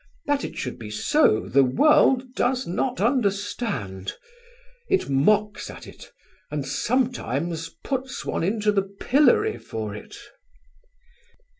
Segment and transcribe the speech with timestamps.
[0.25, 4.13] That it should be so the world does not understand.
[4.89, 6.11] It mocks at it
[6.49, 10.17] and sometimes puts one into the pillory for it."